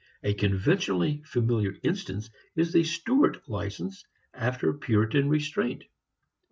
[0.23, 5.83] A conventionally familiar instance is Stuart license after Puritan restraint.